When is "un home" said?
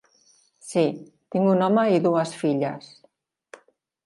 1.51-1.83